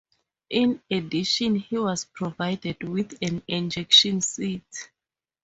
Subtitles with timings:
[0.49, 4.89] In addition, he was provided with an ejection seat.